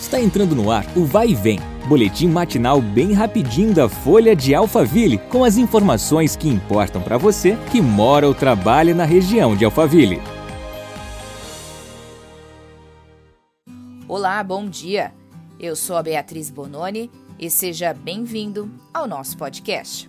[0.00, 4.54] Está entrando no ar o Vai e Vem, boletim matinal bem rapidinho da Folha de
[4.54, 9.64] Alphaville, com as informações que importam para você que mora ou trabalha na região de
[9.64, 10.22] Alphaville.
[14.06, 15.12] Olá, bom dia.
[15.58, 20.08] Eu sou a Beatriz Bononi e seja bem-vindo ao nosso podcast.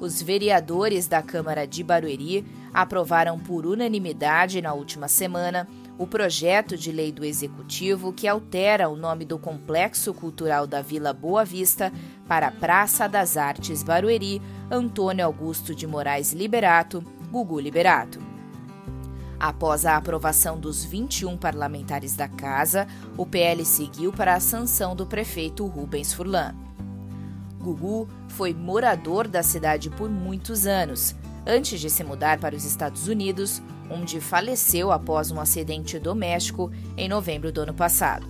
[0.00, 5.68] Os vereadores da Câmara de Barueri aprovaram por unanimidade na última semana
[6.00, 11.12] o projeto de lei do Executivo que altera o nome do Complexo Cultural da Vila
[11.12, 11.92] Boa Vista
[12.26, 18.18] para Praça das Artes Barueri, Antônio Augusto de Moraes Liberato, Gugu Liberato.
[19.38, 25.04] Após a aprovação dos 21 parlamentares da Casa, o PL seguiu para a sanção do
[25.04, 26.54] prefeito Rubens Furlan.
[27.60, 31.14] Gugu foi morador da cidade por muitos anos,
[31.46, 37.08] antes de se mudar para os Estados Unidos, onde faleceu após um acidente doméstico em
[37.08, 38.26] novembro do ano passado.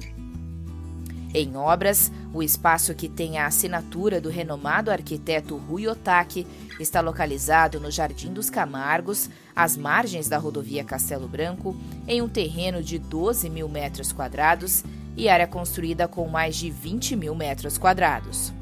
[1.32, 6.44] Em obras, o espaço que tem a assinatura do renomado arquiteto Rui Otaki
[6.80, 11.76] está localizado no Jardim dos Camargos, às margens da rodovia Castelo Branco,
[12.08, 14.82] em um terreno de 12 mil metros quadrados
[15.16, 18.52] e área construída com mais de 20 mil metros quadrados.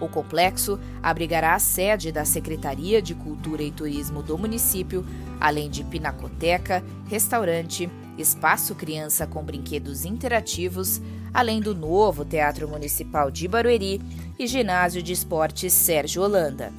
[0.00, 5.04] O complexo abrigará a sede da Secretaria de Cultura e Turismo do município,
[5.38, 11.02] além de pinacoteca, restaurante, espaço criança com brinquedos interativos,
[11.34, 14.00] além do novo Teatro Municipal de Barueri
[14.38, 16.72] e ginásio de esportes Sérgio Holanda.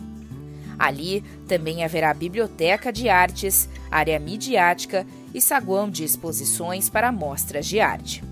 [0.80, 7.80] Ali também haverá biblioteca de artes, área midiática e saguão de exposições para mostras de
[7.80, 8.24] arte.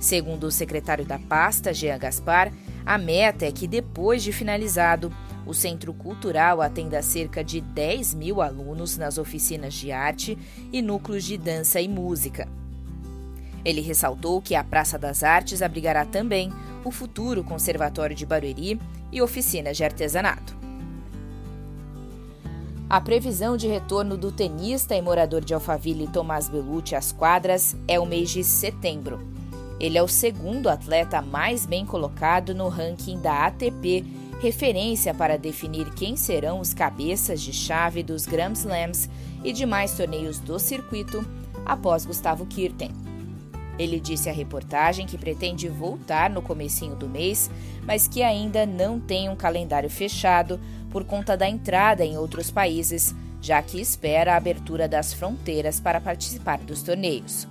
[0.00, 2.50] Segundo o secretário da pasta, Jean Gaspar,
[2.84, 5.12] a meta é que, depois de finalizado,
[5.46, 10.36] o Centro Cultural atenda cerca de 10 mil alunos nas oficinas de arte
[10.72, 12.46] e núcleos de dança e música.
[13.64, 16.52] Ele ressaltou que a Praça das Artes abrigará também
[16.84, 20.56] o futuro Conservatório de Barueri e oficinas de artesanato.
[22.88, 28.00] A previsão de retorno do tenista e morador de Alphaville Tomás Belucci às quadras é
[28.00, 29.37] o mês de setembro.
[29.80, 34.04] Ele é o segundo atleta mais bem colocado no ranking da ATP,
[34.40, 39.08] referência para definir quem serão os cabeças de chave dos Grand Slams
[39.44, 41.24] e demais torneios do circuito,
[41.64, 42.90] após Gustavo Kirten.
[43.78, 47.48] Ele disse à reportagem que pretende voltar no comecinho do mês,
[47.84, 50.58] mas que ainda não tem um calendário fechado
[50.90, 56.00] por conta da entrada em outros países, já que espera a abertura das fronteiras para
[56.00, 57.46] participar dos torneios.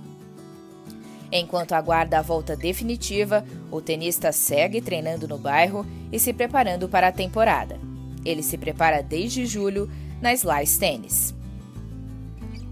[1.30, 7.08] Enquanto aguarda a volta definitiva, o tenista segue treinando no bairro e se preparando para
[7.08, 7.78] a temporada.
[8.24, 9.90] Ele se prepara desde julho
[10.20, 11.34] na Slice Tennis.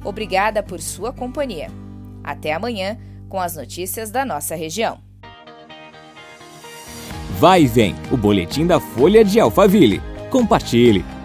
[0.04, 1.70] Obrigada por sua companhia.
[2.24, 4.98] Até amanhã com as notícias da nossa região.
[7.38, 10.00] Vai e vem, o boletim da Folha de Alphaville.
[10.30, 11.15] Compartilhe.